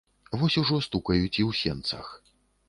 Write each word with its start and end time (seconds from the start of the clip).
Вось 0.43 0.55
ужо 0.61 0.79
стукаюць 0.87 1.39
і 1.43 1.45
ў 1.49 1.59
сенцах. 1.61 2.11